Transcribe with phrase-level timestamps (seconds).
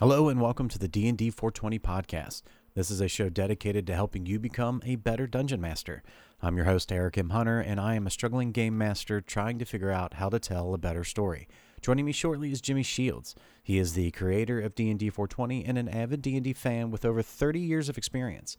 [0.00, 2.42] Hello and welcome to the D&D 420 podcast.
[2.76, 6.04] This is a show dedicated to helping you become a better dungeon master.
[6.40, 7.30] I'm your host Eric M.
[7.30, 10.72] Hunter and I am a struggling game master trying to figure out how to tell
[10.72, 11.48] a better story.
[11.82, 13.34] Joining me shortly is Jimmy Shields.
[13.60, 17.58] He is the creator of D&D 420 and an avid D&D fan with over 30
[17.58, 18.56] years of experience.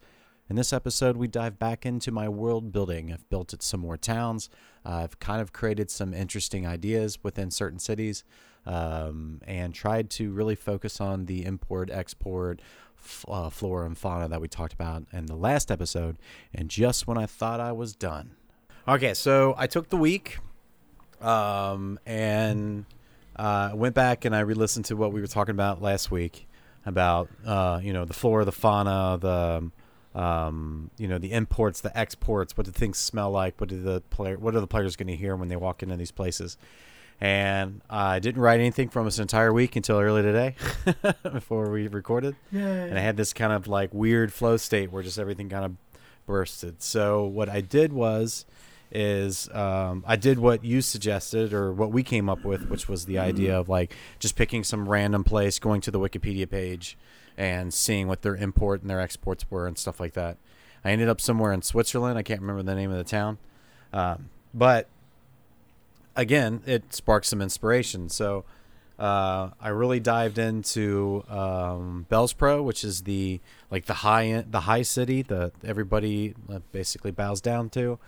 [0.50, 3.14] In this episode, we dive back into my world building.
[3.14, 4.50] I've built some more towns.
[4.84, 8.24] I've kind of created some interesting ideas within certain cities
[8.66, 12.60] um, and tried to really focus on the import, export,
[13.02, 16.16] f- uh, flora, and fauna that we talked about in the last episode.
[16.54, 18.32] And just when I thought I was done.
[18.86, 20.38] Okay, so I took the week
[21.20, 22.84] um, and
[23.36, 26.46] uh, went back and I re listened to what we were talking about last week
[26.86, 29.70] about, uh, you know, the flora, the fauna, the.
[30.12, 32.56] Um, you know the imports, the exports.
[32.56, 33.60] What do things smell like?
[33.60, 34.36] What do the player?
[34.36, 36.58] What are the players going to hear when they walk into these places?
[37.20, 40.54] And I didn't write anything from this entire week until early today
[41.22, 42.34] before we recorded.
[42.88, 45.76] And I had this kind of like weird flow state where just everything kind of
[46.26, 46.82] bursted.
[46.82, 48.46] So what I did was
[48.92, 53.04] is um, I did what you suggested or what we came up with, which was
[53.04, 56.96] the idea of like just picking some random place, going to the Wikipedia page,
[57.36, 60.38] and seeing what their import and their exports were and stuff like that.
[60.84, 62.18] I ended up somewhere in Switzerland.
[62.18, 63.38] I can't remember the name of the town,
[63.92, 64.88] um, but
[66.16, 68.08] again, it sparked some inspiration.
[68.08, 68.44] So
[68.98, 74.60] uh, I really dived into um, Bellspro, which is the like the high end, the
[74.60, 77.98] high city that everybody uh, basically bows down to,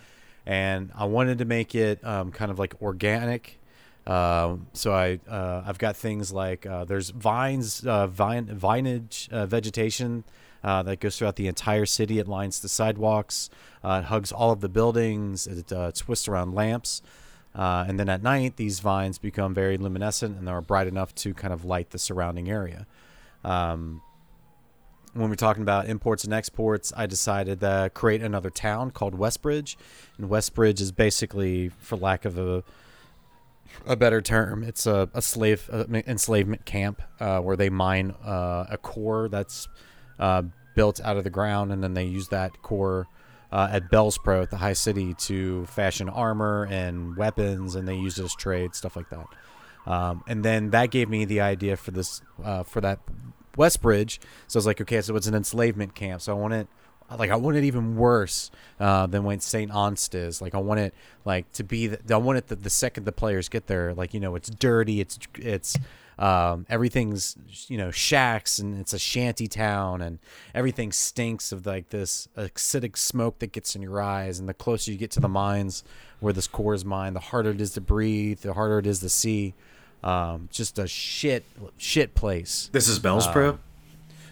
[0.44, 3.58] and I wanted to make it um, kind of like organic.
[4.06, 9.46] Um, so I uh, I've got things like uh, there's vines, uh, vine vinage uh,
[9.46, 10.24] vegetation
[10.62, 12.18] uh, that goes throughout the entire city.
[12.18, 13.48] It lines the sidewalks,
[13.82, 15.46] uh, it hugs all of the buildings.
[15.46, 17.00] It uh, twists around lamps.
[17.54, 21.34] Uh, and then at night, these vines become very luminescent and are bright enough to
[21.34, 22.86] kind of light the surrounding area.
[23.44, 24.00] Um,
[25.14, 29.76] when we're talking about imports and exports, I decided to create another town called Westbridge.
[30.16, 32.64] And Westbridge is basically, for lack of a
[33.86, 38.66] a better term, it's a, a slave uh, enslavement camp uh, where they mine uh,
[38.68, 39.66] a core that's
[40.18, 40.42] uh,
[40.74, 43.06] built out of the ground, and then they use that core
[43.52, 48.18] uh, at Bellspro at the High City to fashion armor and weapons, and they use
[48.18, 49.26] it as trade, stuff like that.
[49.86, 53.00] Um, and then that gave me the idea for this uh, for that
[53.56, 54.18] Westbridge.
[54.48, 56.22] So I was like, okay, so it's an enslavement camp.
[56.22, 56.68] So I want it
[57.18, 60.40] like I want it even worse uh, than when Saint Onst is.
[60.40, 61.88] Like I want it like to be.
[61.88, 63.92] The, I want it the, the second the players get there.
[63.92, 65.00] Like you know, it's dirty.
[65.00, 65.76] It's it's
[66.18, 67.36] um, everything's
[67.68, 70.18] you know shacks and it's a shanty town and
[70.54, 74.38] everything stinks of like this acidic smoke that gets in your eyes.
[74.38, 75.84] And the closer you get to the mines
[76.20, 78.40] where this core is mined, the harder it is to breathe.
[78.40, 79.54] The harder it is to see.
[80.04, 81.44] Um, just a shit
[81.78, 82.68] shit place.
[82.72, 83.50] This is Bellspro.
[83.50, 83.60] Um,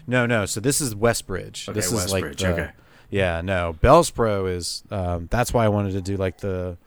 [0.07, 0.45] no, no.
[0.45, 1.69] So this is Westbridge.
[1.69, 2.71] Okay, this is like Westbridge, the, okay.
[3.09, 3.75] Yeah, no.
[3.81, 4.83] Bellspro is.
[4.91, 6.77] Um, that's why I wanted to do like the,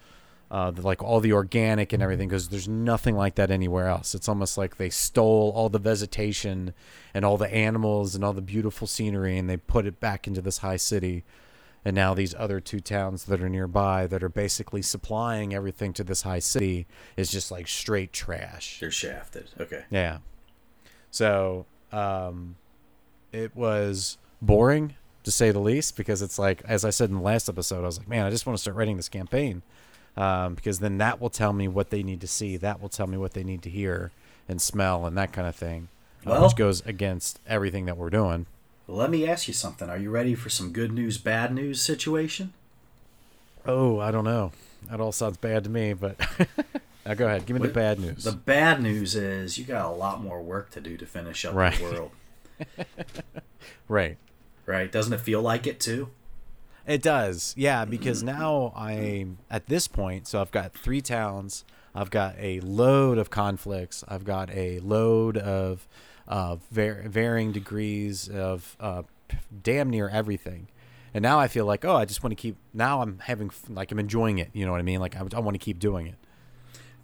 [0.50, 4.14] uh, the like all the organic and everything because there's nothing like that anywhere else.
[4.14, 6.74] It's almost like they stole all the vegetation
[7.12, 10.40] and all the animals and all the beautiful scenery and they put it back into
[10.40, 11.24] this high city.
[11.84, 16.04] And now these other two towns that are nearby that are basically supplying everything to
[16.04, 18.78] this high city is just like straight trash.
[18.80, 19.50] They're shafted.
[19.60, 19.84] Okay.
[19.90, 20.18] Yeah.
[21.10, 22.56] So um,
[23.32, 24.94] it was boring
[25.24, 27.86] to say the least because it's like, as I said in the last episode, I
[27.86, 29.62] was like, man, I just want to start writing this campaign
[30.16, 32.56] um, because then that will tell me what they need to see.
[32.56, 34.10] That will tell me what they need to hear
[34.48, 35.88] and smell and that kind of thing,
[36.26, 38.46] uh, Well- which goes against everything that we're doing.
[38.86, 39.88] Let me ask you something.
[39.88, 42.52] Are you ready for some good news, bad news situation?
[43.66, 44.52] Oh, I don't know.
[44.90, 46.20] That all sounds bad to me, but
[47.06, 47.46] now go ahead.
[47.46, 48.24] Give me the bad news.
[48.24, 51.54] The bad news is you got a lot more work to do to finish up
[51.54, 51.74] Right.
[51.78, 52.10] the world.
[53.88, 54.16] right.
[54.66, 54.90] Right?
[54.92, 56.10] Doesn't it feel like it too?
[56.86, 60.28] It does, yeah, because now I'm at this point.
[60.28, 61.64] So I've got three towns.
[61.94, 64.04] I've got a load of conflicts.
[64.06, 65.88] I've got a load of
[66.28, 69.02] uh, var- varying degrees of uh,
[69.62, 70.68] damn near everything.
[71.14, 72.56] And now I feel like, oh, I just want to keep.
[72.74, 74.50] Now I'm having like I'm enjoying it.
[74.52, 75.00] You know what I mean?
[75.00, 76.16] Like I, I want to keep doing it.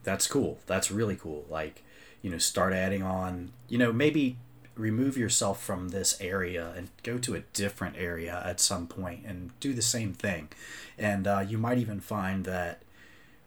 [0.02, 0.58] That's cool.
[0.66, 1.46] That's really cool.
[1.48, 1.84] Like,
[2.20, 4.36] you know, start adding on, you know, maybe
[4.80, 9.50] remove yourself from this area and go to a different area at some point and
[9.60, 10.48] do the same thing.
[10.98, 12.82] And uh, you might even find that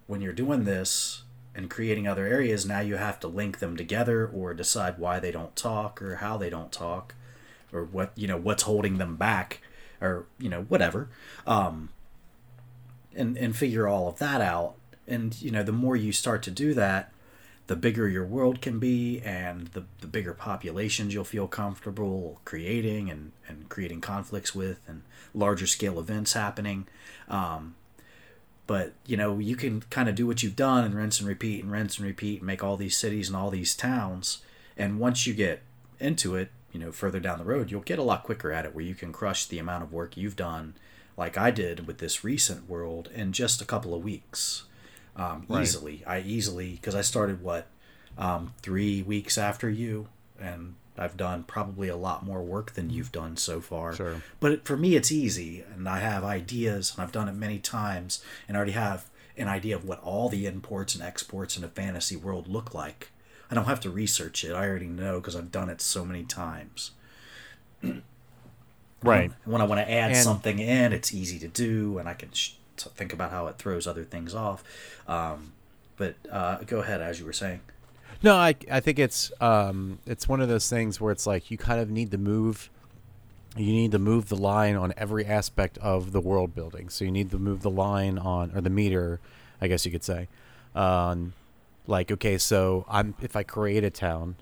[0.08, 1.24] when you're doing this
[1.56, 5.32] and creating other areas, now you have to link them together or decide why they
[5.32, 7.16] don't talk or how they don't talk
[7.72, 9.62] or what, you know, what's holding them back
[10.02, 11.10] or, you know, whatever.
[11.48, 11.90] Um,
[13.16, 14.76] and, and figure all of that out.
[15.08, 17.13] And, you know, the more you start to do that,
[17.68, 23.10] the bigger your world can be and the, the bigger populations you'll feel comfortable creating
[23.10, 26.88] and, and creating conflicts with and larger scale events happening.
[27.30, 27.76] Um,
[28.68, 31.64] but you know you can kind of do what you've done and rinse and repeat
[31.64, 34.40] and rinse and repeat and make all these cities and all these towns
[34.78, 35.62] and once you get
[36.00, 38.74] into it you know further down the road you'll get a lot quicker at it
[38.74, 40.74] where you can crush the amount of work you've done
[41.18, 44.64] like i did with this recent world in just a couple of weeks
[45.16, 45.62] um, right.
[45.62, 47.68] easily i easily because i started what
[48.18, 50.08] um, three weeks after you
[50.40, 53.96] and I've done probably a lot more work than you've done so far.
[53.96, 54.22] Sure.
[54.40, 58.24] But for me, it's easy, and I have ideas, and I've done it many times,
[58.48, 61.68] and I already have an idea of what all the imports and exports in a
[61.68, 63.10] fantasy world look like.
[63.50, 64.54] I don't have to research it.
[64.54, 66.92] I already know because I've done it so many times.
[69.04, 69.32] right.
[69.46, 72.32] when I want to add and, something in, it's easy to do, and I can
[72.32, 74.64] sh- think about how it throws other things off.
[75.08, 75.54] Um,
[75.98, 77.62] but uh, go ahead, as you were saying.
[78.22, 81.58] No, I I think it's um it's one of those things where it's like you
[81.58, 82.70] kind of need to move
[83.56, 86.90] you need to move the line on every aspect of the world building.
[86.90, 89.20] So you need to move the line on or the meter,
[89.62, 90.28] I guess you could say.
[90.74, 91.34] Um
[91.86, 94.36] like okay, so I'm if I create a town,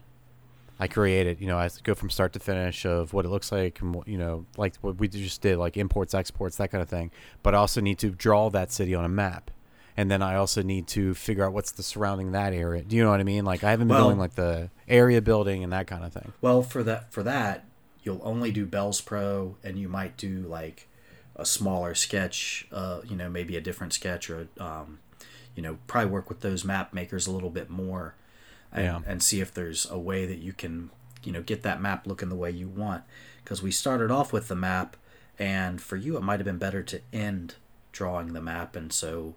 [0.81, 3.51] I create it, you know, I go from start to finish of what it looks
[3.51, 6.89] like and you know, like what we just did like imports, exports, that kind of
[6.89, 7.12] thing.
[7.44, 9.51] But I also need to draw that city on a map
[9.98, 12.83] and then I also need to figure out what's the surrounding that area.
[12.83, 13.45] Do you know what I mean?
[13.45, 16.33] Like I haven't been well, doing like the area building and that kind of thing.
[16.42, 17.66] Well, for that for that,
[18.01, 20.88] you'll only do Bellspro, and you might do like
[21.36, 22.68] a smaller sketch.
[22.72, 25.00] Uh, you know, maybe a different sketch, or um,
[25.56, 28.16] you know, probably work with those map makers a little bit more,
[28.71, 29.00] and, yeah.
[29.06, 30.91] and see if there's a way that you can
[31.23, 33.03] you know get that map looking the way you want.
[33.44, 34.95] Because we started off with the map,
[35.38, 37.56] and for you, it might have been better to end
[37.91, 39.35] drawing the map, and so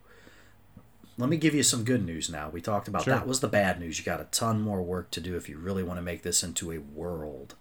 [1.16, 2.48] let me give you some good news now.
[2.48, 3.14] We talked about sure.
[3.14, 3.98] that was the bad news.
[3.98, 6.42] You got a ton more work to do if you really want to make this
[6.42, 7.54] into a world,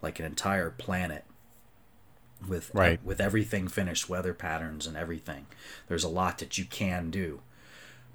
[0.00, 1.24] like an entire planet
[2.46, 2.98] with right.
[2.98, 5.46] uh, with everything finished, weather patterns and everything.
[5.88, 7.40] There's a lot that you can do.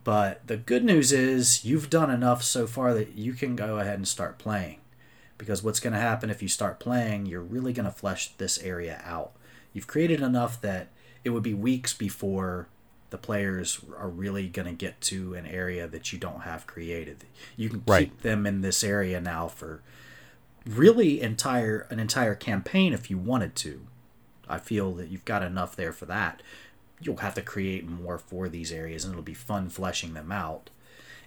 [0.06, 3.96] But the good news is you've done enough so far that you can go ahead
[3.96, 4.78] and start playing.
[5.38, 8.60] Because what's going to happen if you start playing, you're really going to flesh this
[8.60, 9.32] area out.
[9.74, 10.90] You've created enough that
[11.24, 12.68] it would be weeks before
[13.10, 17.26] the players are really going to get to an area that you don't have created.
[17.58, 18.10] You can right.
[18.12, 19.82] keep them in this area now for
[20.68, 23.88] really entire an entire campaign if you wanted to.
[24.48, 26.44] I feel that you've got enough there for that.
[27.02, 30.70] You'll have to create more for these areas and it'll be fun fleshing them out.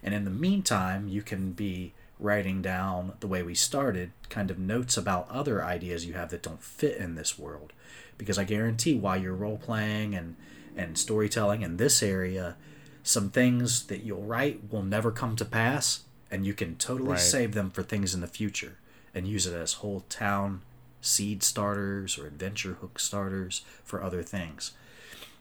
[0.02, 4.58] And in the meantime, you can be writing down the way we started kind of
[4.58, 7.72] notes about other ideas you have that don't fit in this world
[8.16, 10.36] because I guarantee while you're role playing and
[10.76, 12.56] and storytelling in this area,
[13.02, 17.20] some things that you'll write will never come to pass, and you can totally right.
[17.20, 18.78] save them for things in the future
[19.14, 20.62] and use it as whole town
[21.00, 24.72] seed starters or adventure hook starters for other things.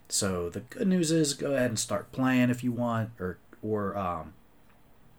[0.10, 3.98] So the good news is go ahead and start playing if you want, or or
[3.98, 4.34] um,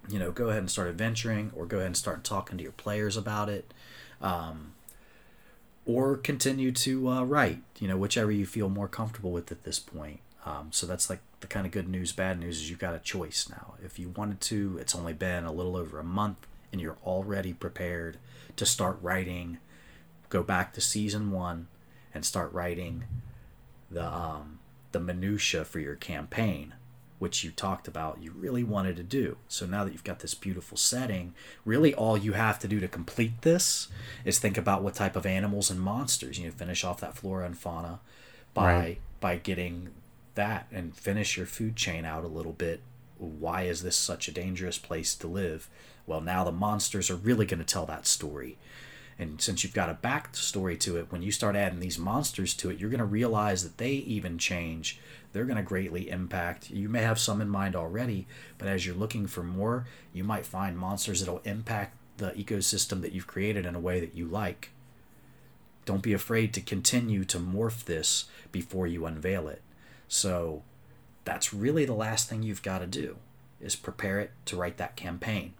[0.08, 2.72] you know go ahead and start adventuring, or go ahead and start talking to your
[2.72, 3.72] players about it.
[4.20, 4.72] Um,
[5.88, 9.78] or continue to uh, write, you know, whichever you feel more comfortable with at this
[9.78, 10.20] point.
[10.44, 12.98] Um, so that's like the kind of good news, bad news is you've got a
[12.98, 13.74] choice now.
[13.82, 17.54] If you wanted to, it's only been a little over a month and you're already
[17.54, 18.18] prepared
[18.56, 19.58] to start writing.
[20.28, 21.68] Go back to season one
[22.12, 23.04] and start writing
[23.90, 24.58] the um,
[24.92, 26.74] the minutia for your campaign
[27.18, 29.36] which you talked about you really wanted to do.
[29.48, 32.88] So now that you've got this beautiful setting, really all you have to do to
[32.88, 33.88] complete this
[34.24, 36.38] is think about what type of animals and monsters.
[36.38, 38.00] You know, finish off that flora and fauna
[38.54, 38.98] by right.
[39.20, 39.90] by getting
[40.34, 42.80] that and finish your food chain out a little bit.
[43.18, 45.68] Why is this such a dangerous place to live?
[46.06, 48.56] Well, now the monsters are really going to tell that story.
[49.18, 52.70] And since you've got a backstory to it, when you start adding these monsters to
[52.70, 55.00] it, you're going to realize that they even change
[55.32, 56.70] they're going to greatly impact.
[56.70, 60.46] You may have some in mind already, but as you're looking for more, you might
[60.46, 64.70] find monsters that'll impact the ecosystem that you've created in a way that you like.
[65.84, 69.62] Don't be afraid to continue to morph this before you unveil it.
[70.08, 70.62] So
[71.24, 73.16] that's really the last thing you've got to do
[73.60, 75.54] is prepare it to write that campaign.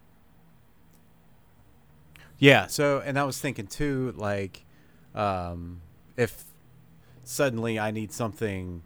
[2.39, 4.65] Yeah, so and I was thinking too like
[5.15, 5.81] um
[6.17, 6.45] if
[7.25, 8.83] suddenly I need something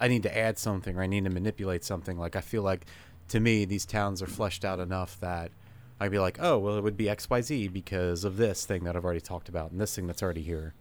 [0.00, 2.18] I need to add something or I need to manipulate something.
[2.18, 2.86] Like I feel like
[3.28, 5.50] to me these towns are fleshed out enough that
[5.98, 8.84] I'd be like, oh well, it would be X Y Z because of this thing
[8.84, 10.74] that I've already talked about and this thing that's already here.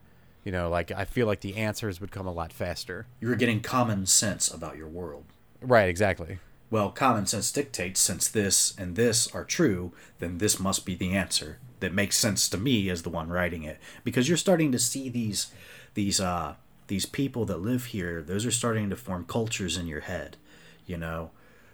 [0.44, 3.08] You know, like I feel like the answers would come a lot faster.
[3.20, 5.26] You were getting common sense about your world.
[5.62, 5.90] Right.
[5.90, 6.38] Exactly.
[6.70, 11.14] well, common sense dictates since this and this are true, then this must be the
[11.14, 13.80] answer that makes sense to me as the one writing it.
[14.04, 15.52] Because you're starting to see these
[15.94, 16.56] these uh
[16.88, 20.38] these people that live here those are starting to form cultures in your head
[20.86, 21.32] you know?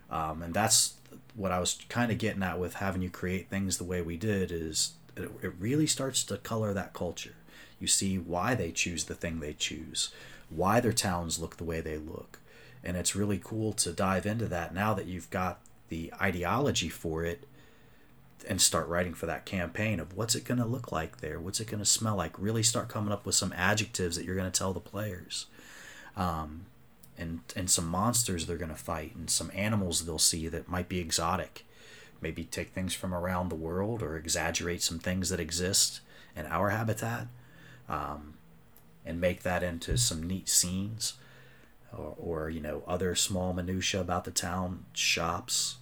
[0.09, 0.95] Um, and that's
[1.33, 4.17] what i was kind of getting at with having you create things the way we
[4.17, 7.35] did is it, it really starts to color that culture.
[7.79, 10.11] You see why they choose the thing they choose
[10.49, 12.37] why their towns look the way they look.
[12.83, 17.23] And it's really cool to dive into that now that you've got the ideology for
[17.23, 17.47] it
[18.47, 21.39] and start writing for that campaign of what's it going to look like there?
[21.39, 22.37] What's it going to smell like?
[22.37, 25.45] Really start coming up with some adjectives that you're going to tell the players.
[26.15, 26.65] Um,
[27.17, 30.89] and and some monsters they're going to fight and some animals they'll see that might
[30.89, 31.65] be exotic.
[32.19, 36.01] Maybe take things from around the world or exaggerate some things that exist
[36.35, 37.27] in our habitat
[37.89, 38.35] um,
[39.05, 41.13] and make that into some neat scenes
[41.95, 45.77] or, or you know other small minutia about the town shops.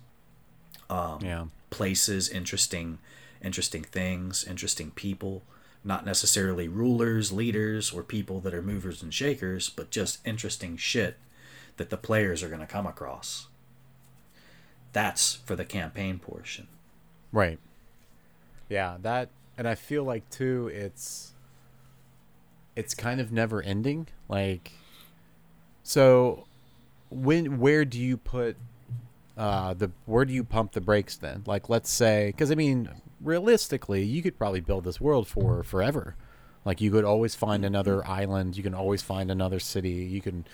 [0.90, 1.46] Um, Yeah.
[1.70, 3.00] Places, interesting,
[3.44, 5.44] interesting things, interesting people.
[5.84, 11.18] Not necessarily rulers, leaders, or people that are movers and shakers, but just interesting shit
[11.78, 13.48] that the players are going to come across.
[14.92, 16.68] That's for the campaign portion.
[17.32, 17.60] Right.
[18.68, 21.34] Yeah, that and I feel like too it's
[22.76, 24.08] it's kind of never ending.
[24.28, 24.72] Like
[25.84, 26.46] so
[27.10, 28.58] when where do you put
[29.40, 31.44] uh the where do you pump the brakes then?
[31.48, 32.90] Like let's say cuz I mean
[33.22, 36.16] realistically you could probably build this world for forever.
[36.66, 40.46] Like you could always find another island, you can always find another city, you can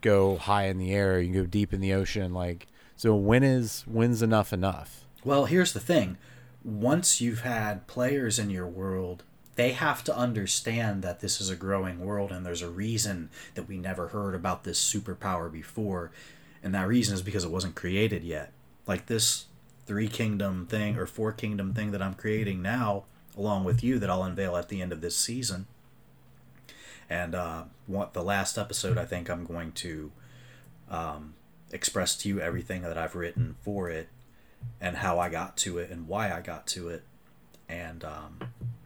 [0.00, 3.42] go high in the air, you can go deep in the ocean like so when
[3.42, 5.04] is when's enough enough?
[5.24, 6.18] Well, here's the thing.
[6.62, 9.22] Once you've had players in your world,
[9.56, 13.68] they have to understand that this is a growing world and there's a reason that
[13.68, 16.10] we never heard about this superpower before.
[16.64, 18.50] And that reason is because it wasn't created yet.
[18.86, 19.44] Like this
[19.86, 23.04] three kingdom thing or four kingdom thing that I'm creating now,
[23.36, 25.66] along with you, that I'll unveil at the end of this season.
[27.10, 30.10] And uh, what the last episode, I think I'm going to
[30.90, 31.34] um,
[31.70, 34.08] express to you everything that I've written for it
[34.80, 37.02] and how I got to it and why I got to it.
[37.68, 38.38] And, um,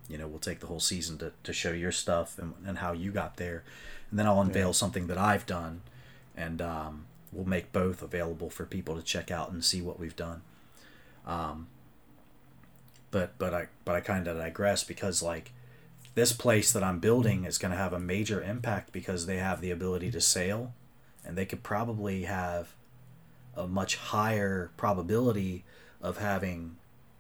[0.09, 2.93] you know, we'll take the whole season to, to show your stuff and, and how
[2.93, 3.63] you got there.
[4.11, 5.83] And then I'll unveil something that I've done.
[6.37, 10.17] And um, we'll make both available for people to check out and see what we've
[10.17, 10.43] done.
[11.27, 11.69] Um,
[13.11, 15.53] but but I but I kind of digress because like
[16.15, 19.61] this place that I'm building is going to have a major impact because they have
[19.61, 20.75] the ability to sail,
[21.25, 22.75] and they could probably have
[23.57, 25.65] a much higher probability
[26.01, 26.77] of having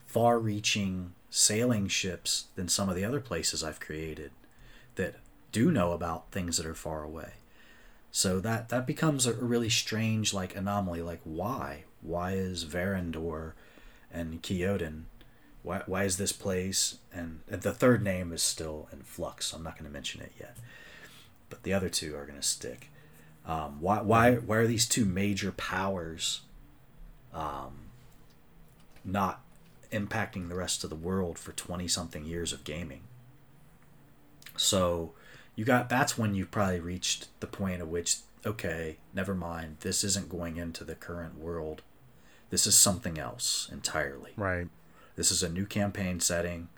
[0.07, 4.31] far-reaching sailing ships than some of the other places I've created
[4.95, 5.17] that
[5.53, 7.33] do know about things that are far away.
[8.11, 11.03] So that that becomes a really strange like anomaly.
[11.03, 11.85] Like why?
[12.01, 13.53] Why is Verendor
[14.13, 15.05] and Kyoden?
[15.63, 19.53] Why, why is this place and, and the third name is still in flux.
[19.53, 20.57] I'm not going to mention it yet,
[21.51, 22.91] but the other two are going to stick.
[23.45, 26.43] Um, why why why are these two major powers
[27.33, 27.89] um,
[29.05, 29.43] not
[29.91, 33.03] impacting the rest of the world for 20 something years of gaming?
[34.57, 35.13] So
[35.59, 40.05] you got that's when you've probably reached the point at which okay, never mind, this
[40.05, 41.83] isn't going into the current world.
[42.51, 44.31] This is something else entirely.
[44.37, 44.69] Right.
[45.17, 46.69] This is a new campaign setting.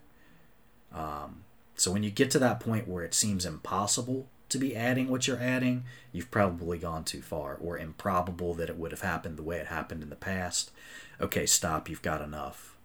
[0.94, 1.44] Um,
[1.76, 5.28] so when you get to that point where it seems impossible to be adding what
[5.28, 9.42] you're adding, you've probably gone too far, or improbable that it would have happened the
[9.42, 10.70] way it happened in the past.
[11.20, 11.90] Okay, stop.
[11.90, 12.78] You've got enough.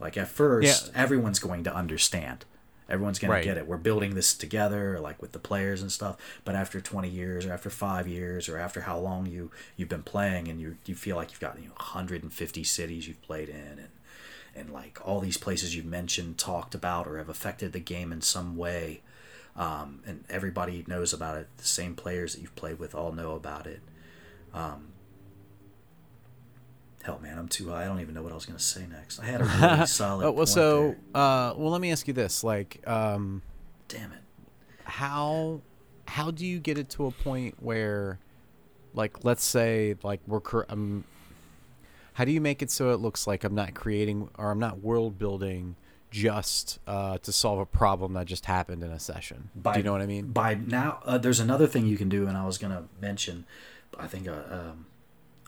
[0.00, 1.00] Like at first, Yeah.
[1.00, 2.44] everyone's going to understand.
[2.88, 3.40] Everyone's going Right.
[3.40, 3.66] to get it.
[3.66, 6.16] We're building this together, like with the players and stuff.
[6.44, 10.02] But after 20 years, or after five years, or after how long you you've been
[10.02, 13.56] playing, and you you feel like you've got you know 150 cities you've played in,
[13.78, 13.88] and
[14.54, 18.20] and like all these places you've mentioned, talked about, or have affected the game in
[18.20, 19.00] some way,
[19.56, 21.48] um, and everybody knows about it.
[21.56, 23.80] The same players that you've played with all know about it.
[24.52, 24.88] Um,
[27.04, 27.82] hell, man, I'm too high.
[27.82, 29.20] I don't even know what I was going to say next.
[29.20, 30.24] I had a really solid.
[30.24, 33.42] Oh, well, so uh, well, let me ask you this: like, um,
[33.88, 34.18] damn it.
[34.84, 35.60] how
[36.06, 38.18] how do you get it to a point where,
[38.94, 41.04] like, let's say, like, we're cur- um,
[42.14, 44.80] how do you make it so it looks like I'm not creating or I'm not
[44.80, 45.76] world building
[46.10, 49.50] just uh, to solve a problem that just happened in a session?
[49.56, 50.28] By, do you know what I mean?
[50.28, 53.46] By now, uh, there's another thing you can do, and I was gonna mention,
[53.98, 54.86] I think uh, um,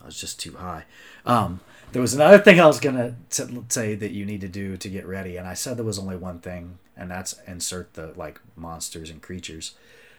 [0.03, 0.85] I was just too high.
[1.25, 1.61] Um,
[1.93, 4.89] there was another thing I was gonna t- say that you need to do to
[4.89, 8.41] get ready, and I said there was only one thing, and that's insert the like
[8.57, 9.75] monsters and creatures.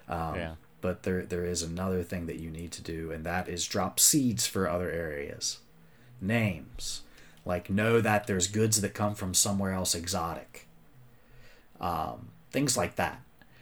[0.10, 0.56] Um, Yeah.
[0.82, 4.00] but there there is another thing that you need to do, and that is drop
[4.00, 5.60] seeds for other areas.
[6.20, 7.02] Names.
[7.46, 10.68] Like know that there's goods that come from somewhere else exotic.
[11.80, 13.22] Um, things like that.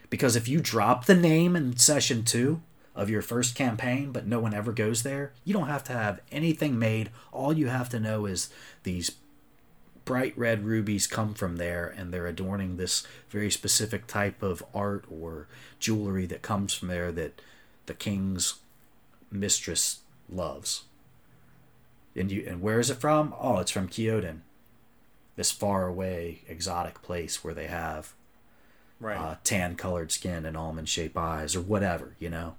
[0.10, 2.62] Because if you drop the name in session two
[2.96, 6.22] of your first campaign, but no one ever goes there, you don't have to have
[6.32, 7.12] anything made.
[7.32, 8.50] All you have to know is
[8.84, 9.12] these
[10.06, 15.04] bright red rubies come from there and they're adorning this very specific type of art
[15.10, 15.48] or
[15.80, 17.42] jewelry that comes from there that
[17.88, 18.56] the king's
[19.32, 20.00] mistress
[20.30, 20.84] loves.
[22.16, 23.34] And you and where is it from?
[23.40, 24.38] Oh, it's from Kyoto.
[25.36, 28.14] This far away exotic place where they have
[29.02, 29.18] right.
[29.18, 32.56] uh, tan colored skin and almond shaped eyes or whatever, you know.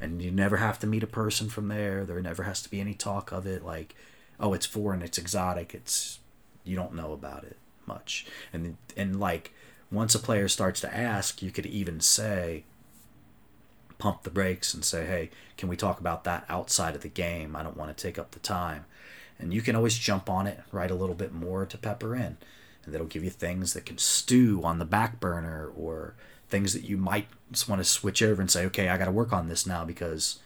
[0.00, 2.04] And you never have to meet a person from there.
[2.04, 3.94] There never has to be any talk of it like,
[4.38, 6.18] oh, it's foreign, it's exotic, it's
[6.64, 8.26] you don't know about it much.
[8.52, 9.52] And and like
[9.90, 12.64] once a player starts to ask, you could even say
[13.98, 17.54] pump the brakes and say, "Hey, can we talk about that outside of the game?
[17.54, 18.86] I don't want to take up the time."
[19.38, 22.36] And you can always jump on it, write a little bit more to pepper in,
[22.84, 26.14] and that'll give you things that can stew on the back burner or
[26.54, 29.10] things that you might just want to switch over and say, "Okay, I got to
[29.10, 30.38] work on this now because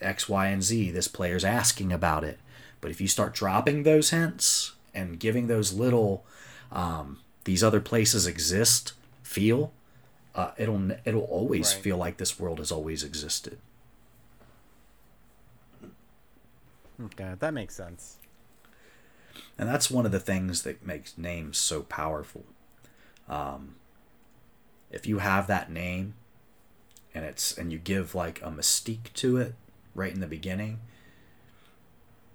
[0.00, 0.90] X, Y, and Z.
[0.90, 2.38] This player's asking about it."
[2.80, 6.24] But if you start dropping those hints and giving those little
[6.72, 8.92] um, these other places exist
[9.22, 9.72] feel
[10.34, 11.82] uh, it'll it'll always right.
[11.82, 13.58] feel like this world has always existed
[17.04, 18.18] okay that makes sense
[19.58, 22.44] and that's one of the things that makes names so powerful
[23.28, 23.76] um,
[24.90, 26.14] if you have that name
[27.14, 29.54] and it's and you give like a mystique to it
[29.94, 30.80] right in the beginning.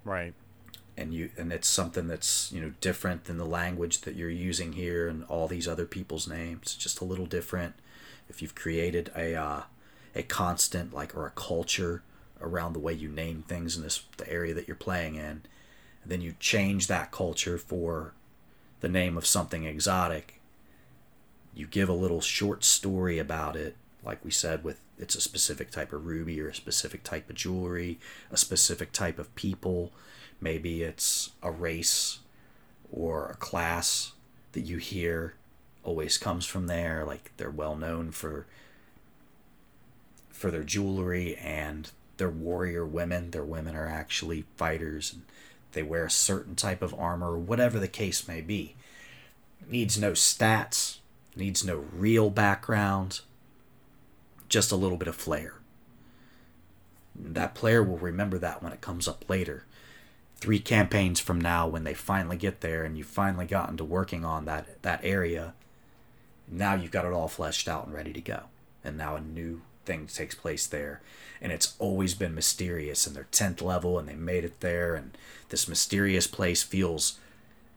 [0.04, 0.34] Right.
[0.98, 4.74] And you and it's something that's you know different than the language that you're using
[4.74, 6.76] here and all these other people's names.
[6.76, 7.76] Just a little different.
[8.30, 9.62] If you've created a uh,
[10.16, 12.04] a constant like or a culture
[12.42, 15.42] around the way you name things in this the area that you're playing in
[16.04, 18.14] and then you change that culture for
[18.82, 20.40] the name of something exotic
[21.56, 25.72] you give a little short story about it like we said with it's a specific
[25.72, 28.00] type of ruby or a specific type of jewelry
[28.32, 29.92] a specific type of people
[30.42, 32.20] Maybe it's a race
[32.92, 34.14] or a class
[34.52, 35.36] that you hear
[35.84, 37.04] always comes from there.
[37.06, 38.46] Like they're well known for
[40.30, 43.32] for their jewelry and they're warrior women.
[43.32, 45.24] Their women are actually fighters and
[45.72, 48.76] they wear a certain type of armor, whatever the case may be.
[49.68, 50.98] Needs no stats,
[51.36, 53.22] needs no real background,
[54.50, 55.56] just a little bit of flair.
[57.16, 59.66] That player will remember that when it comes up later.
[60.38, 64.26] Three campaigns from now when they finally get there and you've finally gotten to working
[64.26, 65.54] on that that area
[66.48, 68.44] now you've got it all fleshed out and ready to go.
[68.84, 71.02] And now a new thing takes place there.
[71.42, 74.96] And it's always been mysterious and they're 10th level and they made it there.
[74.96, 75.18] And
[75.50, 77.20] this mysterious place feels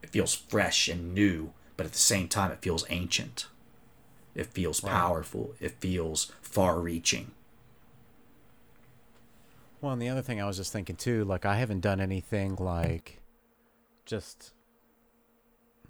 [0.02, 3.46] it feels fresh and new but at the same time it feels ancient
[4.34, 4.90] it feels wow.
[4.90, 7.30] powerful it feels far reaching
[9.80, 12.56] well, and the other thing I was just thinking too, like I haven't done anything
[12.56, 13.20] like
[14.04, 14.52] just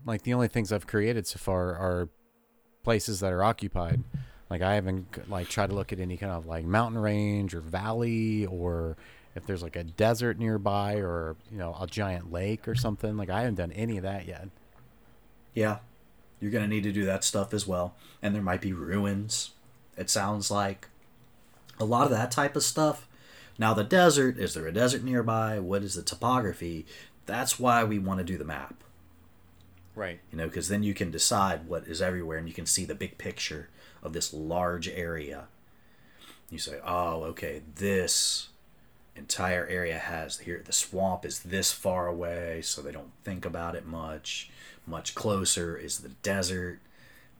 [0.05, 2.09] like the only things I've created so far are
[2.83, 4.03] places that are occupied.
[4.51, 7.61] Like I haven't like tried to look at any kind of like mountain range or
[7.61, 8.97] valley or
[9.35, 13.17] if there's like a desert nearby or you know a giant lake or something.
[13.17, 14.49] Like I haven't done any of that yet.
[15.59, 15.79] Yeah,
[16.41, 19.51] you're gonna need to do that stuff as well, and there might be ruins.
[19.97, 20.89] It sounds like
[21.81, 23.09] a lot of that type of stuff
[23.59, 25.59] now, the desert is there a desert nearby?
[25.59, 26.87] What is the topography?
[27.27, 28.85] That's why we want to do the map.
[29.97, 30.21] Right.
[30.31, 32.95] You know, because then you can decide what is everywhere and you can see the
[32.95, 33.69] big picture
[34.01, 35.49] of this large area.
[36.51, 38.49] You say, oh, okay, this
[39.19, 43.75] entire area has here, the swamp is this far away, so they don't think about
[43.75, 44.51] it much.
[44.87, 46.81] Much closer is the desert.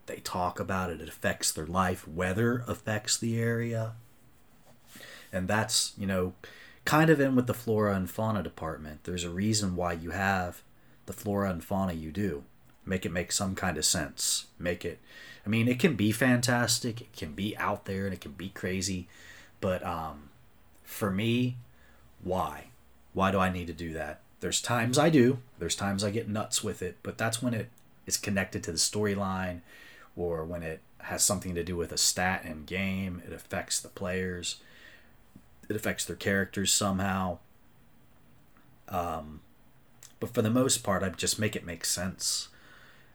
[0.07, 2.07] They talk about it, it affects their life.
[2.07, 3.93] Weather affects the area.
[5.33, 6.35] And that's you know
[6.85, 9.05] kind of in with the flora and fauna department.
[9.05, 10.63] There's a reason why you have
[11.07, 12.45] the flora and fauna you do.
[12.87, 14.47] Make it make some kind of sense.
[14.59, 14.99] Make it
[15.47, 17.01] i mean it can be fantastic.
[17.01, 19.09] It can be out there and it can be crazy.
[19.61, 20.31] But um
[20.83, 21.57] for me
[22.23, 22.67] why
[23.13, 26.29] why do i need to do that there's times i do there's times i get
[26.29, 27.69] nuts with it but that's when it
[28.07, 29.61] is connected to the storyline
[30.17, 33.89] or when it has something to do with a stat in game it affects the
[33.89, 34.61] players
[35.69, 37.39] it affects their characters somehow.
[38.89, 39.41] Um,
[40.19, 42.49] but for the most part, I just make it make sense,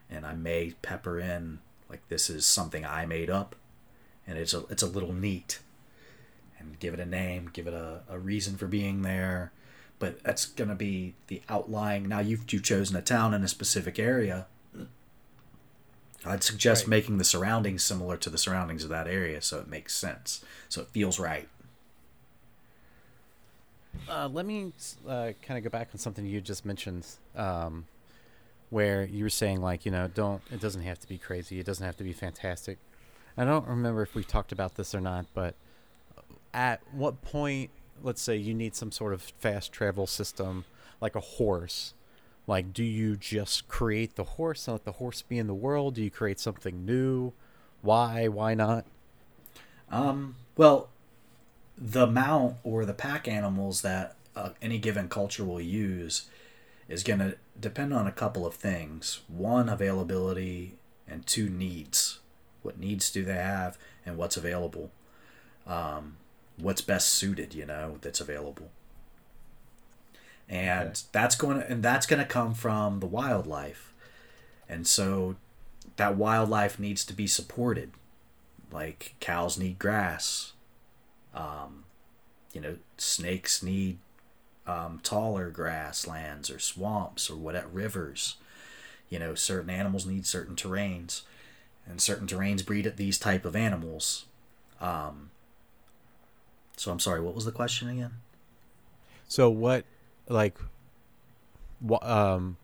[0.09, 3.55] and I may pepper in like this is something I made up,
[4.27, 5.59] and it's a it's a little neat.
[6.63, 9.51] And give it a name, give it a, a reason for being there.
[9.99, 12.07] But that's going to be the outlying.
[12.09, 14.47] Now you've, you've chosen a town in a specific area.
[16.25, 16.89] I'd suggest Right.
[16.89, 20.43] making the surroundings similar to the surroundings of that area so it makes sense.
[20.69, 21.49] So it feels right.
[24.07, 24.73] Uh, let me
[25.07, 27.85] uh, kind of go back on something you just mentioned, um,
[28.69, 31.65] where you were saying like you know don't it doesn't have to be crazy, it
[31.65, 32.79] doesn't have to be fantastic.
[33.37, 35.55] I don't remember if we talked about this or not, but
[36.53, 40.65] at what point, let's say you need some sort of fast travel system
[41.01, 41.93] like a horse.
[42.45, 45.95] Like, do you just create the horse and let the horse be in the world?
[45.95, 47.33] Do you create something new?
[47.81, 48.27] Why?
[48.27, 48.85] Why not?
[49.89, 50.89] Um, well,
[51.77, 56.27] the mount or the pack animals that uh, any given culture will use
[56.89, 59.21] is going to depend on a couple of things.
[59.27, 60.75] One, availability,
[61.07, 62.19] and two, needs.
[62.61, 64.91] What needs do they have, and what's available?
[65.65, 66.17] Um,
[66.57, 68.69] what's best suited, you know, that's available.
[70.49, 70.93] And Okay.
[71.11, 73.93] that's going to, and that's going to come from the wildlife.
[74.69, 75.35] And so
[75.97, 77.91] that wildlife needs to be supported
[78.71, 80.53] like cows need grass
[81.35, 81.85] um,
[82.53, 83.99] you know snakes need
[84.67, 88.37] um, taller grasslands or swamps or what at rivers
[89.09, 91.23] you know certain animals need certain terrains
[91.87, 94.25] and certain terrains breed at these type of animals
[94.81, 95.31] um,
[96.77, 98.11] so i'm sorry what was the question again
[99.27, 99.85] So what,
[100.27, 100.57] like,
[101.81, 102.57] wha um,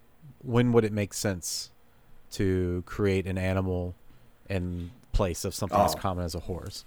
[0.44, 1.72] when would it make sense
[2.32, 3.96] to create an animal
[4.48, 5.98] in place of something as Oh.
[6.00, 6.86] common as a horse?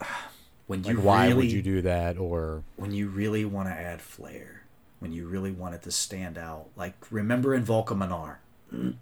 [0.66, 2.18] when Like, you why would you do that?
[2.18, 4.62] Or when you really want to add flair,
[5.00, 6.66] when you really want it to stand out.
[6.76, 8.36] Like remember in Volcaminar,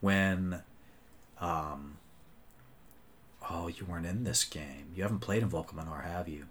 [0.00, 0.62] when,
[1.40, 1.96] um,
[3.50, 4.86] oh, you weren't in this game.
[4.94, 6.46] You haven't played in Volcaminar, have you?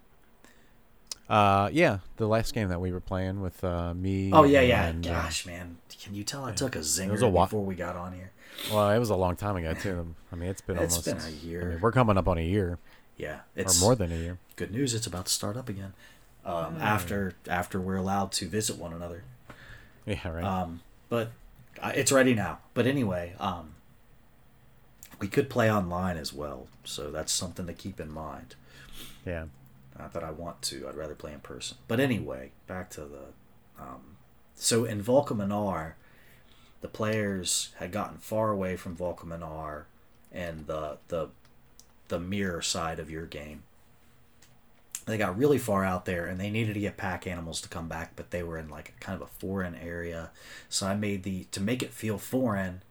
[1.28, 4.30] uh, yeah, the last game that we were playing with uh, me.
[4.32, 4.86] Oh yeah, yeah.
[4.86, 7.74] and, uh, Gosh, man, can you tell I took a zinger a wa- before we
[7.76, 8.32] got on here?
[8.72, 10.14] well, it was a long time ago too.
[10.32, 11.68] I mean, it's been It's almost been a I year.
[11.70, 12.78] mean, we're coming up on a year
[13.16, 14.38] Yeah, or it's more than a year.
[14.56, 14.92] good news.
[14.92, 15.92] It's about to start up again.
[16.44, 16.82] Um, Hmm.
[16.82, 19.22] After after we're allowed to visit one another.
[20.06, 20.42] Yeah, right.
[20.44, 21.30] Um, but
[21.80, 22.58] uh, it's ready now.
[22.74, 23.74] But anyway, um,
[25.20, 28.56] we could play online as well, so that's something to keep in mind.
[29.24, 29.46] yeah.
[29.98, 31.76] Not that I want to; I'd rather play in person.
[31.86, 33.24] But anyway, back to the.
[33.78, 34.16] Um,
[34.54, 35.92] so in Volcaminar,
[36.80, 39.84] the players had gotten far away from Volcaminar
[40.32, 41.28] and the the
[42.08, 43.62] the mirror side of your game.
[45.06, 47.88] They got really far out there and they needed to get pack animals to come
[47.88, 50.30] back, but they were in like kind of a foreign area.
[50.68, 52.82] So I made the to make it feel foreign,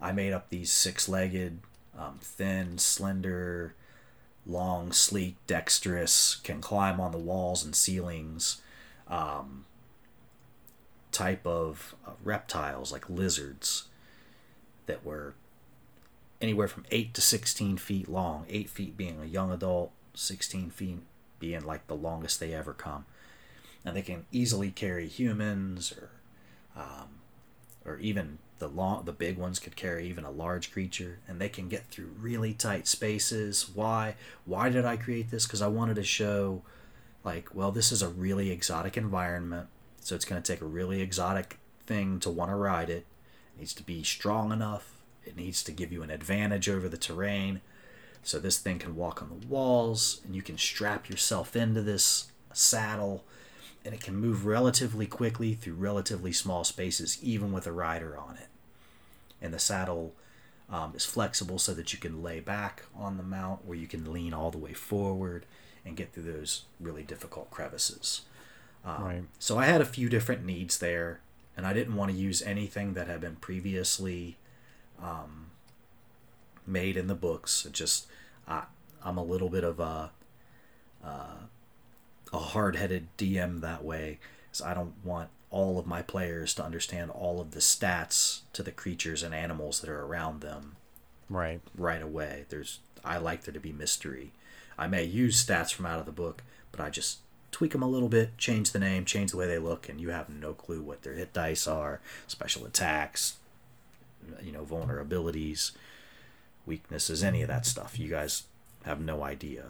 [0.00, 1.58] I made up these six-legged,
[1.98, 3.74] um, thin, slender,
[4.46, 8.62] long, sleek, dexterous, can climb on the walls and ceilings,
[9.08, 9.64] um,
[11.12, 13.84] type of uh, reptiles like lizards
[14.86, 15.34] that were
[16.40, 21.00] anywhere from 8 to 16 feet long, 8 feet being a young adult, 16 feet
[21.40, 23.04] being like the longest they ever come.
[23.84, 26.10] And they can easily carry humans or
[26.76, 27.08] um,
[27.84, 31.48] or even the long the big ones could carry even a large creature and they
[31.48, 33.70] can get through really tight spaces.
[33.74, 34.16] Why?
[34.44, 35.46] Why did I create this?
[35.46, 36.62] Cuz I wanted to show
[37.24, 39.68] like well this is a really exotic environment.
[40.00, 43.06] So it's going to take a really exotic thing to want to ride it.
[43.54, 44.94] It needs to be strong enough.
[45.24, 47.60] It needs to give you an advantage over the terrain.
[48.22, 52.30] So this thing can walk on the walls and you can strap yourself into this
[52.52, 53.24] saddle
[53.84, 58.36] and it can move relatively quickly through relatively small spaces even with a rider on
[58.36, 58.48] it.
[59.40, 60.14] And the saddle
[60.70, 64.12] um, is flexible so that you can lay back on the mount where you can
[64.12, 65.46] lean all the way forward
[65.84, 68.22] and get through those really difficult crevices.
[68.84, 69.22] Um, Right.
[69.38, 71.20] So I had a few different needs there,
[71.56, 74.36] and I didn't want to use anything that had been previously
[75.02, 75.46] um,
[76.66, 77.64] made in the books.
[77.64, 78.06] It just
[78.46, 78.64] I,
[79.02, 80.10] I'm a little bit of a
[81.04, 81.36] uh,
[82.32, 84.18] a hard-headed DM that way,
[84.52, 88.62] so I don't want all of my players to understand all of the stats to
[88.62, 90.76] the creatures and animals that are around them
[91.30, 91.60] Right.
[91.74, 92.44] right away.
[92.48, 94.32] There's I like there to be mystery.
[94.76, 97.18] I may use stats from out of the book, but I just
[97.50, 100.10] tweak them a little bit, change the name, change the way they look, and you
[100.10, 103.36] have no clue what their hit dice are, special attacks,
[104.42, 105.70] you know, vulnerabilities,
[106.66, 107.98] weaknesses, any of that stuff.
[107.98, 108.42] You guys
[108.84, 109.64] have no idea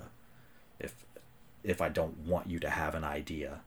[0.81, 1.05] if
[1.65, 3.61] if I don't want you to have an idea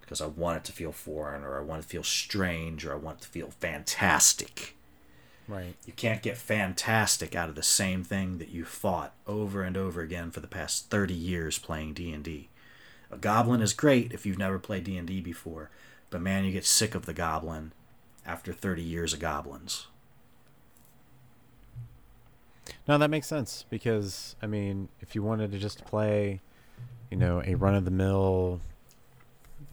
[0.00, 2.92] because I want it to feel foreign or I want it to feel strange or
[2.92, 4.76] I want it to feel fantastic.
[5.48, 5.74] Right.
[5.84, 10.00] You can't get fantastic out of the same thing that you fought over and over
[10.00, 12.48] again for the past 30 years playing D&D.
[13.10, 15.70] A goblin is great if you've never played D&D before,
[16.10, 17.72] but man, you get sick of the goblin
[18.24, 19.86] after 30 years of goblins.
[22.88, 26.40] No, that makes sense because I mean, if you wanted to just play,
[27.10, 28.60] you know, a run of the mill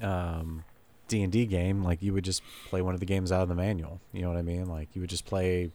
[0.01, 0.63] um
[1.07, 3.49] D and D game, like you would just play one of the games out of
[3.49, 3.99] the manual.
[4.11, 4.67] You know what I mean?
[4.67, 5.71] Like you would just play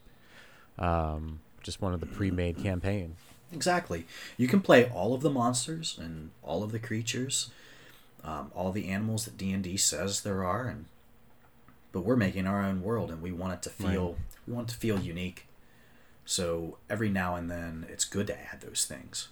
[0.79, 3.17] um just one of the pre-made campaign.
[3.53, 4.07] Exactly.
[4.37, 7.51] You can play all of the monsters and all of the creatures,
[8.23, 10.87] um, all the animals that D and D says there are, and
[11.93, 14.19] but we're making our own world, and we want it to feel Right.
[14.47, 15.47] we want it to feel unique.
[16.25, 19.29] So every now and then, it's good to add those things.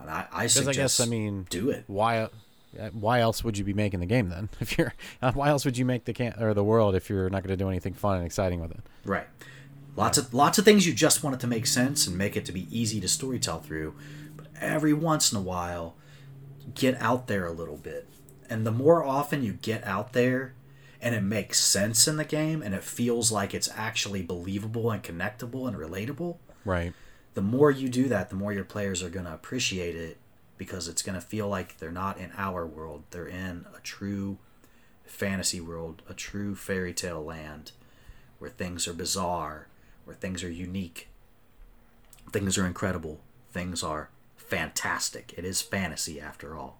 [0.00, 1.84] And I, I suggest I guess I mean, do it.
[1.86, 2.28] why
[2.92, 4.48] why else would you be making the game then?
[4.60, 7.30] If you're uh, why else would you make the can or the world if you're
[7.30, 8.80] not going to do anything fun and exciting with it?
[9.04, 9.26] Right.
[9.96, 12.44] Lots of lots of things you just want it to make sense and make it
[12.46, 13.94] to be easy to storytell through.
[14.36, 15.94] But every once in a while,
[16.74, 18.06] get out there a little bit.
[18.48, 20.54] And the more often you get out there
[21.02, 25.02] and it makes sense in the game and it feels like it's actually believable and
[25.02, 26.92] connectable and relatable, Right.
[27.34, 30.18] The more you do that, the more your players are going to appreciate it
[30.56, 33.04] because it's going to feel like they're not in our world.
[33.10, 34.38] They're in a true
[35.04, 37.72] fantasy world, a true fairy tale land
[38.38, 39.68] where things are bizarre,
[40.04, 41.08] where things are unique,
[42.32, 43.20] things are incredible,
[43.52, 45.34] things are fantastic.
[45.36, 46.78] It is fantasy after all.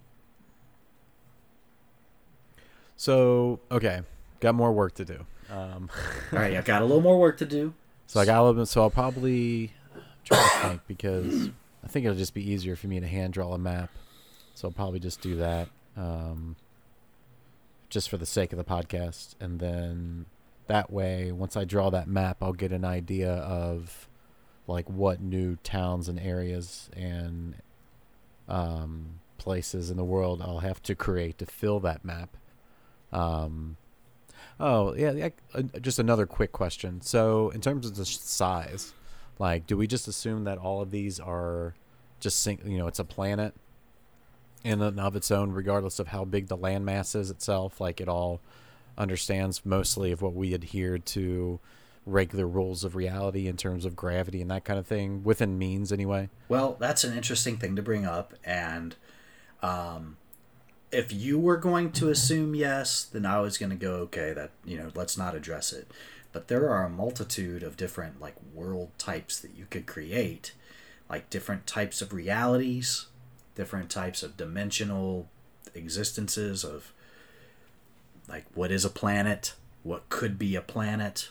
[2.97, 4.03] So okay,
[4.41, 5.25] got more work to do.
[5.51, 5.89] Um,
[6.33, 7.73] All right, I've got a little more work to do.
[8.07, 8.67] so I got a little bit.
[8.67, 9.73] So I'll probably
[10.29, 11.51] try to think because
[11.85, 13.91] I think it'll just be easier for me to hand draw a map.
[14.55, 16.57] So I'll probably just do that, um,
[17.89, 20.27] just for the sake of the podcast, and then
[20.67, 24.09] that way, once I draw that map, I'll get an idea of
[24.67, 27.55] like what new towns and areas and
[28.49, 32.37] um, places in the world I'll have to create to fill that map.
[33.13, 33.77] Um,
[34.61, 37.01] oh yeah, yeah, uh, just another quick question.
[37.01, 38.93] So in terms of the size,
[39.39, 41.75] like, do we just assume that all of these are
[42.21, 43.55] just you know it's a planet
[44.65, 47.81] in and of its own, regardless of how big the landmass is itself?
[47.81, 48.41] Like it all
[48.97, 51.61] understands mostly of what we adhere to
[52.05, 55.93] regular rules of reality in terms of gravity and that kind of thing within means
[55.93, 56.29] anyway.
[56.49, 58.97] Well, that's an interesting thing to bring up, and
[59.63, 60.17] um,
[60.91, 64.33] if you were going to assume yes, then I was going to go okay.
[64.33, 65.89] That you know, let's not address it.
[66.33, 70.53] But there are a multitude of different like world types that you could create,
[71.09, 73.07] like different types of realities,
[73.55, 75.29] different types of dimensional
[75.75, 76.93] existences of
[78.29, 81.31] like what is a planet, what could be a planet.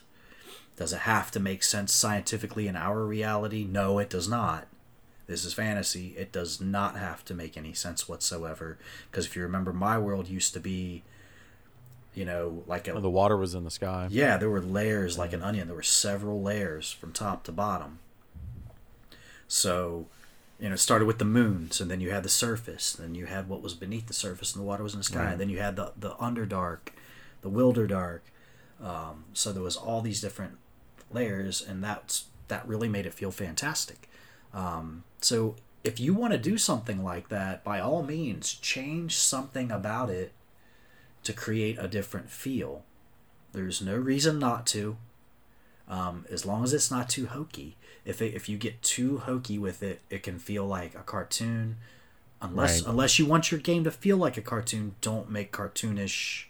[0.76, 3.66] Does it have to make sense scientifically in our reality?
[3.66, 4.68] No, it does not.
[5.28, 6.16] This is fantasy.
[6.18, 8.78] It does not have to make any sense whatsoever.
[9.10, 11.04] Because if you remember, my world used to be,
[12.18, 12.94] you know, like a.
[12.94, 14.08] Oh, the water was in the sky.
[14.10, 15.68] Yeah, there were layers like an onion.
[15.68, 18.00] There were several layers from top to bottom.
[19.48, 20.08] So,
[20.60, 23.26] you know, it started with the moons, and then you had the surface, then you
[23.28, 25.32] had what was beneath the surface, and the water was in the sky, Right.
[25.34, 26.90] and then you had the the underdark,
[27.42, 28.22] the wilderdark.
[28.84, 30.58] Um, so there was all these different
[31.12, 34.10] layers, and that's that really made it feel fantastic.
[34.54, 39.72] Um, so if you want to do something like that, by all means, change something
[39.72, 40.32] about it
[41.28, 42.84] to create a different feel.
[43.54, 44.98] There's no reason not to,
[45.88, 47.76] um, as long as it's not too hokey.
[48.06, 51.78] If it, if you get too hokey with it, it can feel like a cartoon.
[52.42, 52.90] Unless Right.
[52.92, 56.46] unless you want your game to feel like a cartoon, don't make cartoonish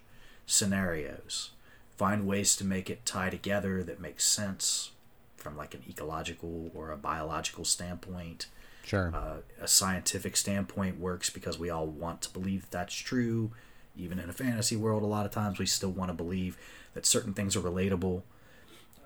[0.45, 1.51] scenarios.
[1.95, 4.91] Find ways to make it tie together that makes sense
[5.37, 8.47] from like an ecological or a biological standpoint
[8.83, 9.11] Sure.
[9.13, 13.51] uh, a scientific standpoint works because we all want to believe that's true.
[13.97, 16.57] Even in a fantasy world, a lot of times we still want to believe
[16.93, 18.21] that certain things are relatable.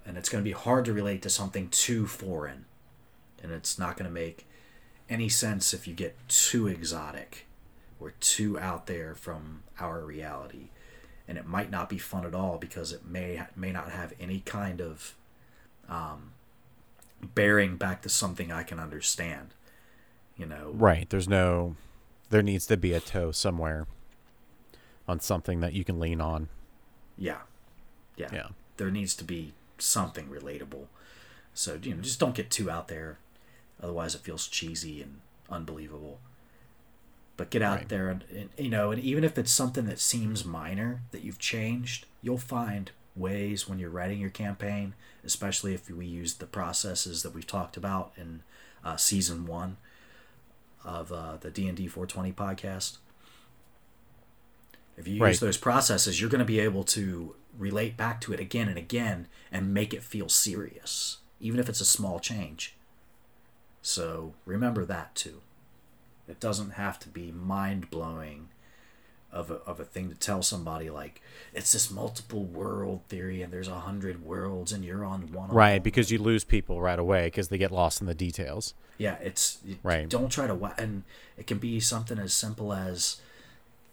[0.05, 2.65] And it's going to be hard to relate to something too foreign.
[3.41, 4.47] And it's not going to make
[5.09, 7.45] any sense if you get too exotic
[7.99, 10.69] or too out there from our reality.
[11.27, 14.41] And it might not be fun at all because it may may not have any
[14.41, 15.15] kind of
[15.87, 16.33] um,
[17.21, 19.53] bearing back to something I can understand.
[20.35, 21.09] You know, Right.
[21.09, 21.75] There's no.
[22.29, 23.87] There needs to be a toe somewhere
[25.07, 26.49] on something that you can lean on.
[27.17, 27.39] Yeah.
[28.15, 28.29] Yeah.
[28.31, 28.47] Yeah.
[28.77, 30.85] There needs to be something relatable.
[31.53, 33.17] So, you know, just don't get too out there.
[33.81, 36.19] Otherwise, it feels cheesy and unbelievable.
[37.37, 37.89] But get out Right.
[37.89, 41.39] there and, and, you know, and even if it's something that seems minor that you've
[41.39, 47.23] changed, you'll find ways when you're writing your campaign, especially if we use the processes
[47.23, 48.43] that we've talked about in
[48.85, 49.77] uh, season one
[50.85, 52.97] of uh, the D and D 420 podcast.
[54.97, 58.39] If you use those processes, you're going to be able to relate back to it
[58.39, 62.75] again and again and make it feel serious, even if it's a small change.
[63.81, 65.41] So remember that too.
[66.27, 68.49] It doesn't have to be mind blowing
[69.31, 71.21] of a, of a thing to tell somebody like
[71.53, 75.55] it's this multiple world theory and there's a hundred worlds and you're on one of
[75.55, 78.73] Right, them." because you lose people right away because they get lost in the details.
[78.97, 80.07] Yeah, it's Right.
[80.07, 81.03] Don't try to and
[81.37, 83.21] it can be something as simple as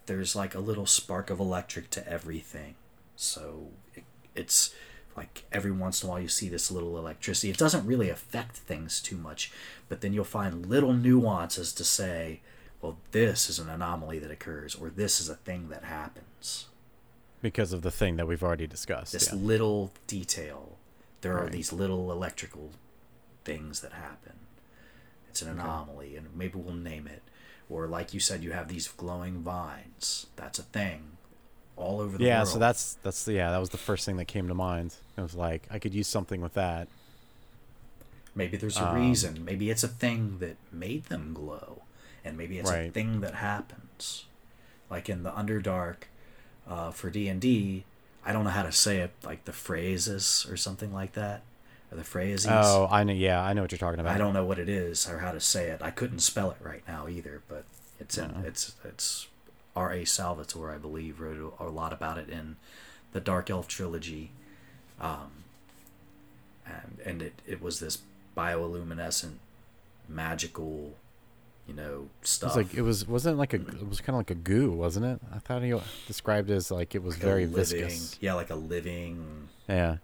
[0.08, 2.74] there's like a little spark of electric to everything.
[3.14, 4.74] So it, it's
[5.16, 7.50] like every once in a while you see this little electricity.
[7.50, 9.52] It doesn't really affect things too much,
[9.88, 12.40] but then you'll find little nuances to say,
[12.80, 16.66] well, this is an anomaly that occurs, or this is a thing that happens.
[17.40, 19.12] because of the thing that we've already discussed.
[19.12, 19.38] This yeah.
[19.38, 20.76] little detail.
[21.20, 22.70] There are these little electrical
[23.44, 24.34] things that happen.
[25.28, 27.22] It's an anomaly, and maybe we'll name it.
[27.70, 30.26] Or, like you said, you have these glowing vines.
[30.36, 31.18] That's a thing
[31.76, 32.28] all over the world.
[32.28, 32.48] Yeah, world.
[32.48, 34.94] so that's that's yeah, that was the first thing that came to mind.
[35.16, 36.88] It was like I could use something with that.
[38.34, 39.44] Maybe there's a Um, reason.
[39.44, 41.82] Maybe it's a thing that made them glow,
[42.24, 44.24] and maybe it's a thing that happens.
[44.90, 46.04] Like in the Underdark,
[46.66, 47.84] uh, for D and D,
[48.24, 51.42] I don't know how to say it, like the faerzress or something like that,
[51.96, 52.64] the faerzress.
[52.64, 53.12] Oh, I know.
[53.12, 54.14] Yeah, I know what you're talking about.
[54.14, 55.80] I don't know what it is or how to say it.
[55.82, 57.64] I couldn't spell it right now either, but
[57.98, 58.46] it's in No.
[58.46, 59.26] it's it's
[59.74, 59.92] R.
[59.92, 60.04] A.
[60.04, 62.56] Salvatore, I believe, wrote a, lot about it in
[63.12, 64.30] the Dark Elf trilogy.
[65.00, 65.30] Um,
[66.66, 67.98] and and it, it was this
[68.36, 69.34] bioluminescent,
[70.08, 70.94] magical,
[71.66, 72.56] you know, It stuff.
[72.56, 74.72] was like it was wasn't it like a it was kind of like a goo,
[74.72, 75.20] wasn't it?
[75.34, 75.74] I thought he
[76.06, 78.18] described it as like it was Like very living, viscous.
[78.20, 79.96] Yeah, like a living Yeah,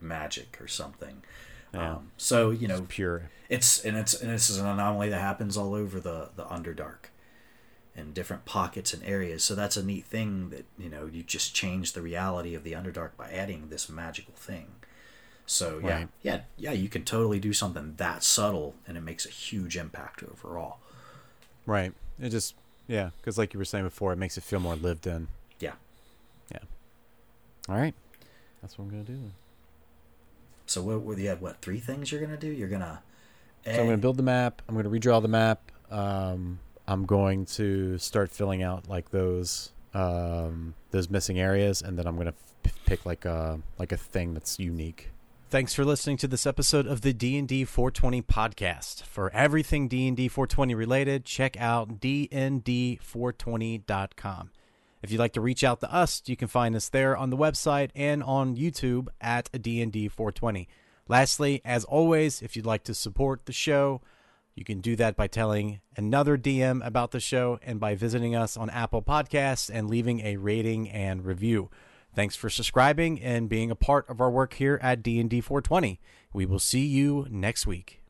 [0.00, 1.22] magic or something.
[1.74, 1.94] Yeah.
[1.96, 3.30] Um, so you know, it's pure.
[3.48, 7.10] it's and it's and this is an anomaly that happens all over the the underdark
[7.94, 11.54] in different pockets and areas so that's a neat thing that you know you just
[11.54, 14.66] change the reality of the underdark by adding this magical thing
[15.46, 16.08] so yeah Right.
[16.22, 20.22] yeah yeah you can totally do something that subtle and it makes a huge impact
[20.22, 20.78] overall
[21.64, 21.92] Right.
[22.20, 22.54] It just
[22.86, 25.28] yeah, because like you were saying before, it makes it feel more lived in.
[25.58, 25.72] yeah
[26.52, 26.58] Yeah.
[27.68, 27.94] All right,
[28.60, 29.20] that's what I'm gonna do.
[30.66, 33.02] So what were you had what three things you're gonna do you're gonna
[33.64, 34.62] So I'm gonna build the map.
[34.68, 35.72] I'm gonna redraw the map.
[35.90, 42.06] Um, I'm going to start filling out like those um, those missing areas, and then
[42.06, 45.10] I'm gonna f- pick like a like a thing that's unique.
[45.48, 49.04] Thanks for listening to this episode of the D&D 420 podcast.
[49.04, 54.50] For everything D&D 420 related, check out dnd420.com.
[55.02, 57.36] If you'd like to reach out to us, you can find us there on the
[57.36, 60.68] website and on YouTube at D&D 420.
[61.08, 64.00] Lastly, as always, if you'd like to support the show,
[64.54, 68.56] you can do that by telling another DM about the show and by visiting us
[68.56, 71.70] on Apple Podcasts and leaving a rating and review.
[72.14, 76.00] Thanks for subscribing and being a part of our work here at D&D 420.
[76.32, 78.00] We will see you next week.